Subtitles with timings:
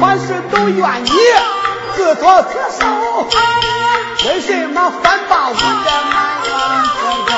[0.00, 1.10] 凡事都愿你
[1.94, 2.86] 自作自受，
[4.26, 5.60] 为什么反把我的
[6.10, 6.48] 埋怨
[6.96, 6.98] 自
[7.30, 7.32] 由？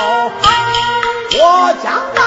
[1.42, 1.44] 我
[1.82, 2.22] 讲到，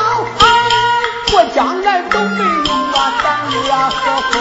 [1.32, 4.34] 我将来都没有啊胆力啊和福，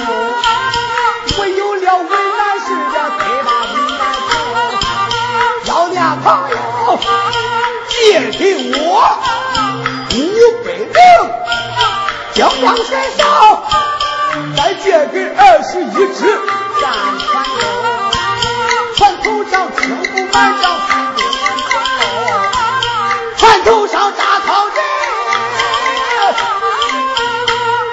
[1.41, 4.33] 唯有了为难事的最大为难处。
[5.67, 6.55] 要念朋友
[7.89, 7.95] 借
[8.33, 8.43] 给
[8.81, 8.83] 我
[10.11, 10.13] 五
[10.65, 10.99] 百两，
[12.35, 13.54] 江江山上
[14.57, 15.85] 再借给二十一
[16.15, 16.21] 只
[16.81, 16.83] 战
[17.19, 17.33] 船，
[18.97, 20.65] 船头上青布满帐
[23.37, 24.77] 船头，上扎草人，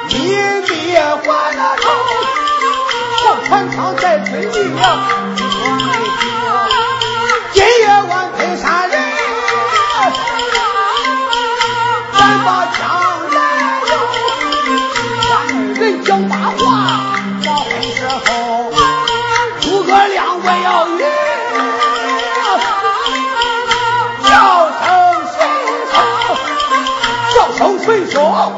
[0.09, 0.13] 你
[0.67, 1.19] 别还
[1.55, 1.83] 那头，
[3.23, 5.20] 上船舱在追里，一
[28.11, 28.51] 声谁说？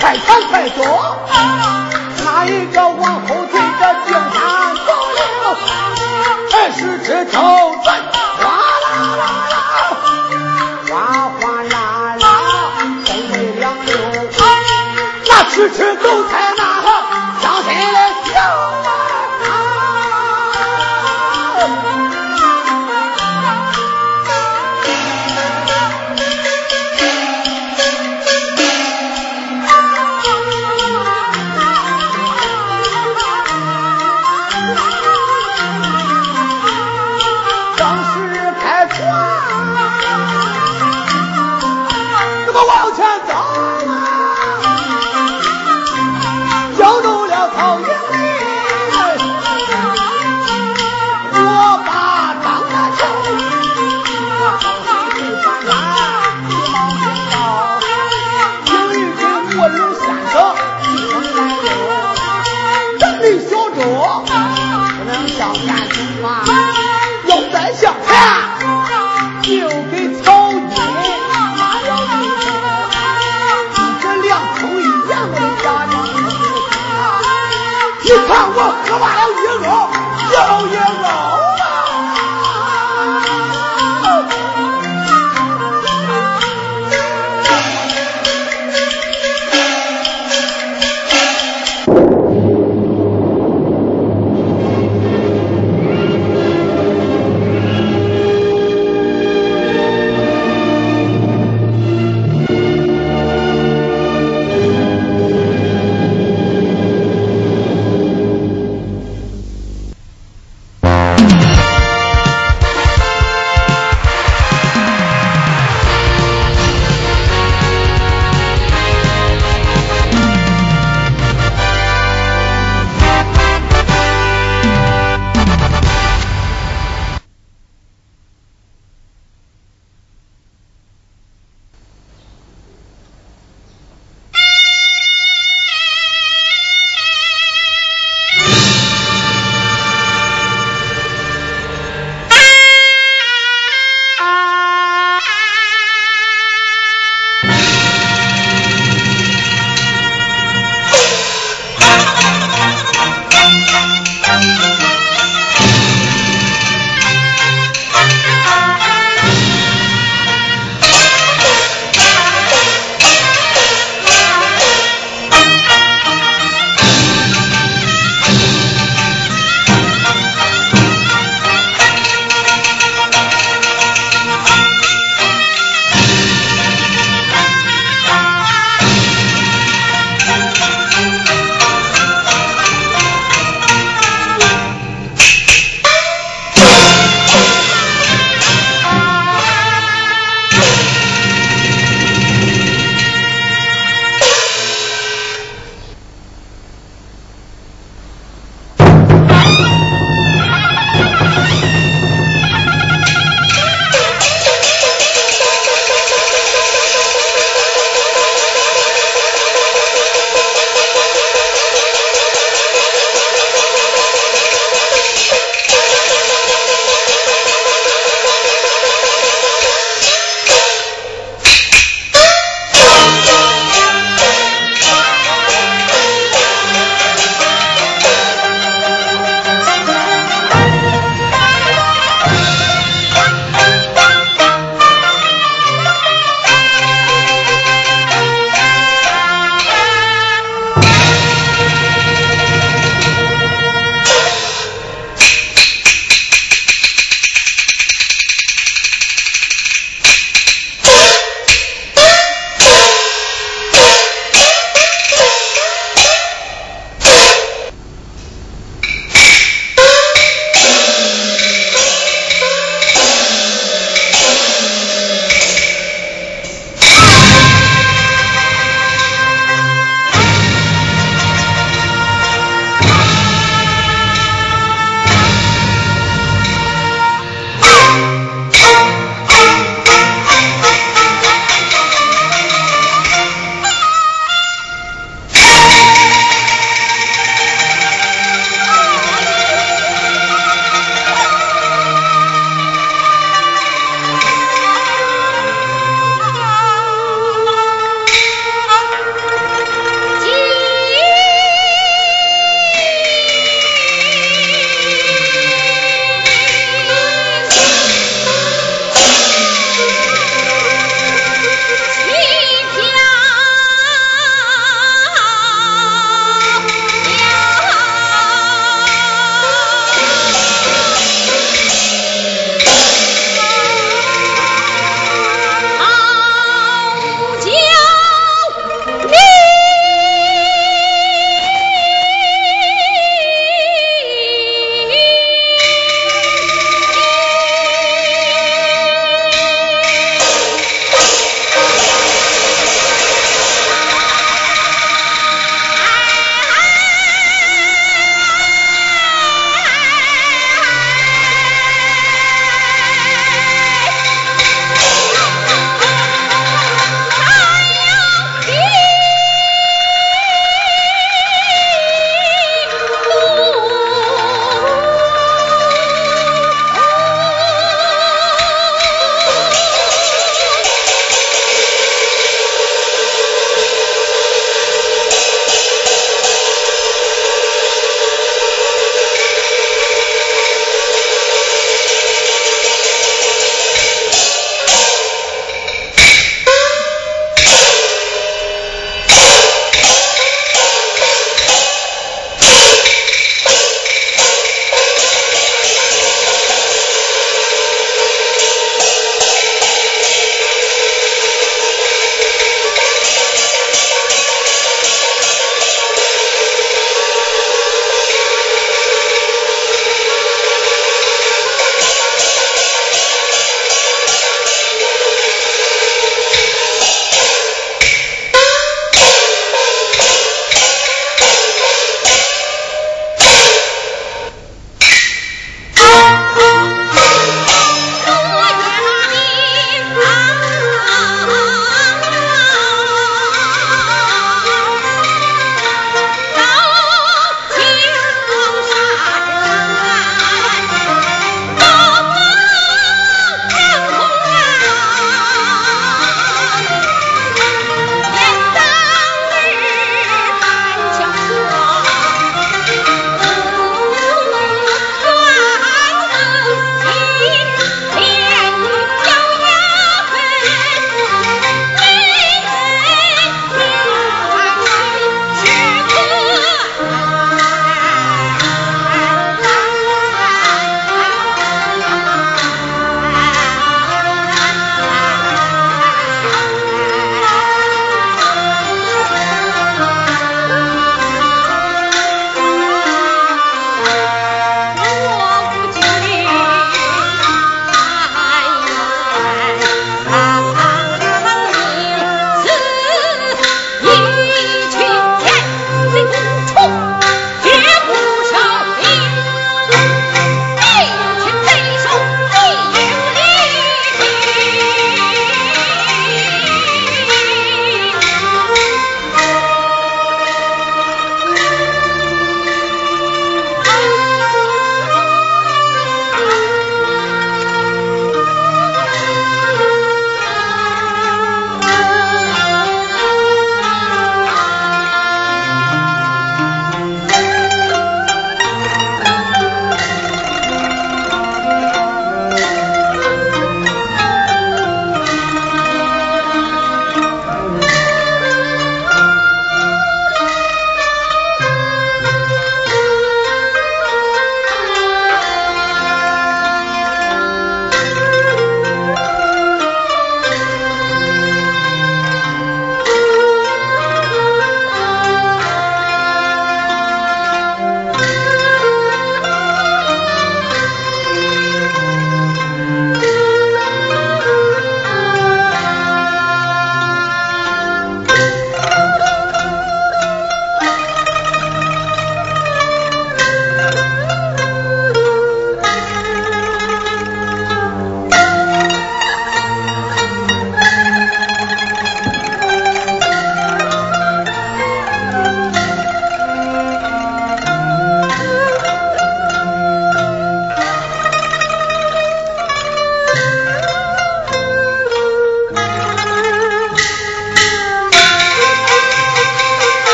[0.00, 0.82] 快看快走，
[2.24, 4.40] 哪一个往后退的定山
[4.86, 5.20] 走了，
[6.52, 7.40] 二十只头
[7.82, 7.86] 转，
[8.38, 8.42] 哗
[8.82, 8.86] 啦
[9.18, 9.54] 啦啦，
[10.88, 10.92] 哗
[11.40, 11.74] 哗啦
[12.20, 12.24] 啦，
[13.04, 13.90] 分为两溜，
[15.28, 16.32] 那吃吃都在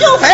[0.00, 0.29] 就非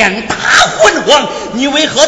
[0.00, 0.34] 两大
[0.78, 2.06] 昏皇，你为何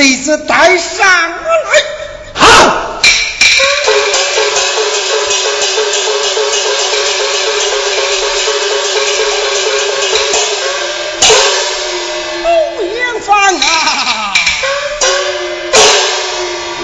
[0.00, 1.06] 贼子带上
[1.44, 1.70] 我来。
[2.32, 3.02] 好。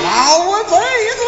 [0.04, 0.76] 老贼
[1.16, 1.22] 子。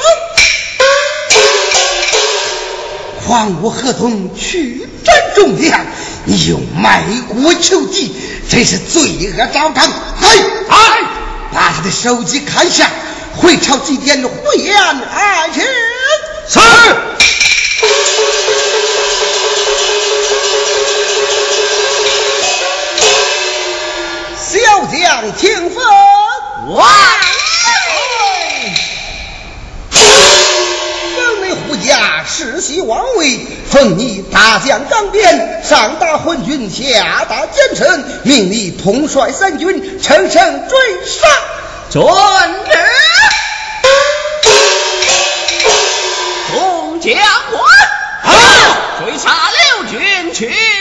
[3.26, 3.26] 还
[3.62, 5.86] 我合同，去斩忠良，
[6.26, 8.14] 你又卖国求敌，
[8.51, 9.91] 真是罪恶昭彰。
[10.20, 10.57] 嘿。
[11.83, 12.91] 的手机看下，
[13.37, 15.61] 回朝祭奠胡延安去。
[16.49, 16.59] 是。
[24.51, 25.76] 小将听分，
[26.74, 26.89] 万
[29.91, 30.01] 岁！
[31.16, 41.29] 本为胡家世袭王位，封你大将张鞭，上打昏君，下打奸臣，命你统帅三军，乘胜追杀。
[41.91, 42.70] 遵旨。
[46.53, 47.14] 众将
[47.51, 47.62] 官，
[48.22, 48.32] 好，
[49.05, 50.78] 追杀六军去。